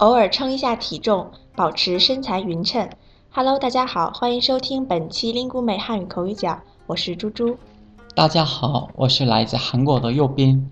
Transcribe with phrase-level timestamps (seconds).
[0.00, 2.88] 偶尔称一下体重，保持身材匀称。
[3.30, 7.58] Hello，大家好，欢迎收听本期 Lingu 美汉语口语角，我是猪猪。
[8.14, 10.70] 大家好，我是来自韩国的右边。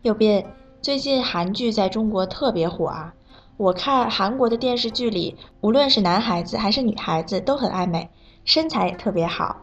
[0.00, 0.46] 右边，
[0.80, 3.12] 最近韩剧在中国特别火啊！
[3.58, 8.08] 我看韩国的电视剧里，无论是男孩子还是女孩子都很爱美，
[8.46, 9.58] 身材也特别好。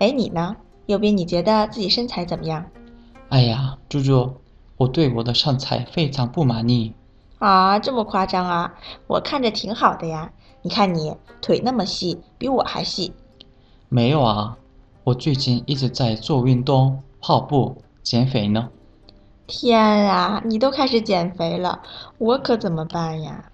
[0.00, 0.54] 哎，你呢？
[0.84, 2.66] 右边，你觉得自己身材怎么样？
[3.30, 4.34] 哎呀，猪猪，
[4.76, 6.92] 我对我的身材非常不满意。
[7.40, 8.74] 啊，这么夸张啊！
[9.06, 10.30] 我看着挺好的呀。
[10.62, 13.14] 你看你腿那么细，比我还细。
[13.88, 14.58] 没有啊，
[15.04, 18.68] 我最近一直在做运动、跑步、减肥呢。
[19.46, 21.80] 天啊，你都开始减肥了，
[22.18, 23.50] 我可怎么办呀？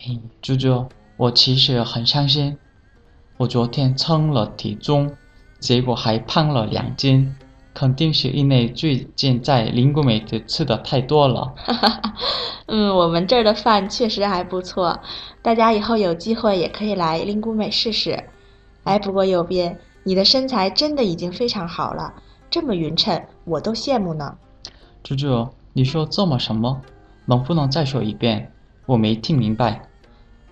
[0.00, 0.86] 哎，猪猪，
[1.18, 2.56] 我其实很伤心。
[3.36, 5.14] 我昨天称了体重，
[5.58, 7.36] 结果还胖了两斤。
[7.72, 11.54] 肯定是因为最近在林谷美的吃的太多了。
[12.66, 15.00] 嗯，我们这儿的饭确实还不错，
[15.42, 18.24] 大家以后有机会也可以来林谷美试试。
[18.84, 22.14] 哎，不过右边，你的身材真的已经非常好了，
[22.48, 24.36] 这么匀称，我都羡慕呢。
[25.02, 26.80] 猪猪，你说这么什么？
[27.26, 28.52] 能不能再说一遍？
[28.86, 29.88] 我没听明白。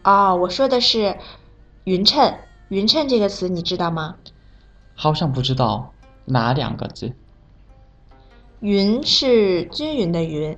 [0.05, 1.17] 哦，我说的是
[1.84, 2.34] 匀称，
[2.69, 4.15] 匀称这个词你知道吗？
[4.95, 5.93] 好像不知道。
[6.29, 7.12] 哪两个字？
[8.61, 10.57] 匀是均匀的匀，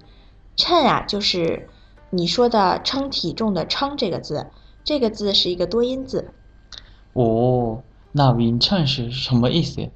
[0.56, 1.68] 称啊就是
[2.10, 4.46] 你说的称体重的称这个字，
[4.84, 6.30] 这个字是一个多音字。
[7.12, 7.82] 哦，
[8.12, 9.90] 那匀称是什么意思？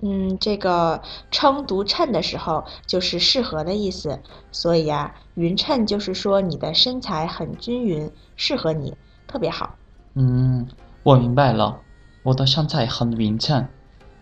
[0.00, 4.20] 嗯，这个称读称的时候就是适合的意思，
[4.52, 8.94] 所以啊，匀称就是说你的身材很均匀，适合你，
[9.26, 9.74] 特别好。
[10.14, 10.66] 嗯，
[11.02, 11.80] 我明白了，
[12.22, 13.66] 我的身材很匀称。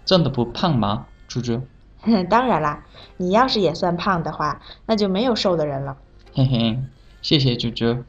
[0.04, 1.62] 真的不胖吗，猪猪？
[2.28, 2.84] 当然啦，
[3.16, 5.96] 你要是也算胖的话，那就没有瘦的人了。
[6.34, 6.78] 嘿嘿，
[7.22, 8.04] 谢谢猪猪。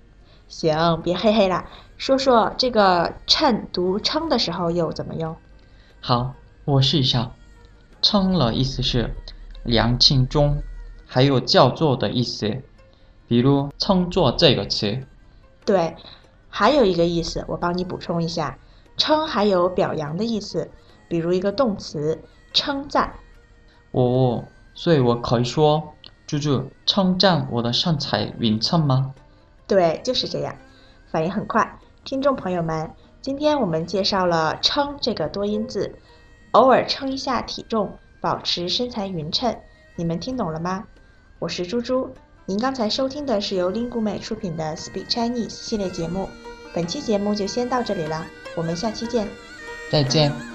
[0.47, 1.65] 行，别嘿嘿啦，
[1.97, 5.35] 说说这个称读称的时候又怎么用？
[6.01, 6.33] 好，
[6.65, 7.31] 我试一下。
[8.01, 9.15] 称了意思是
[9.63, 10.61] 量轻重，
[11.07, 12.61] 还有叫做的意思，
[13.27, 15.07] 比如称作这个词。
[15.65, 15.95] 对，
[16.49, 18.59] 还有一个意思，我帮你补充一下，
[18.97, 20.69] 称还有表扬的意思。
[21.07, 22.19] 比如一个动词
[22.53, 23.13] 称赞，
[23.91, 24.43] 哦，
[24.73, 25.93] 所以我可以说，
[26.25, 29.13] 猪猪称赞我的身材匀称吗？
[29.67, 30.55] 对，就是这样，
[31.11, 31.79] 反应很快。
[32.03, 35.95] 听众朋友们，今天我们介绍了称这个多音字，
[36.51, 39.57] 偶尔称一下体重，保持身材匀称，
[39.95, 40.85] 你们听懂了吗？
[41.39, 42.11] 我是猪猪，
[42.45, 46.29] 您刚才收听的是由 Lingu 美出品的 Speak Chinese 系列节目，
[46.73, 49.27] 本期节目就先到这里了，我们下期见，
[49.91, 50.54] 再见。